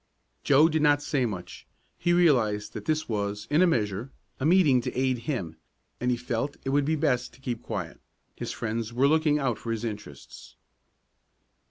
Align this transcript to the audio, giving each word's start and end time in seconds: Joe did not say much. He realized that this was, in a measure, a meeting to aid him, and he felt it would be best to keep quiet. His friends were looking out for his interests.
Joe 0.43 0.67
did 0.67 0.81
not 0.81 1.03
say 1.03 1.27
much. 1.27 1.67
He 1.99 2.11
realized 2.11 2.73
that 2.73 2.85
this 2.85 3.07
was, 3.07 3.47
in 3.51 3.61
a 3.61 3.67
measure, 3.67 4.09
a 4.39 4.47
meeting 4.47 4.81
to 4.81 4.91
aid 4.99 5.19
him, 5.29 5.57
and 5.99 6.09
he 6.09 6.17
felt 6.17 6.57
it 6.65 6.69
would 6.71 6.85
be 6.85 6.95
best 6.95 7.35
to 7.35 7.39
keep 7.39 7.61
quiet. 7.61 7.99
His 8.35 8.51
friends 8.51 8.91
were 8.91 9.07
looking 9.07 9.37
out 9.37 9.59
for 9.59 9.71
his 9.71 9.83
interests. 9.85 10.55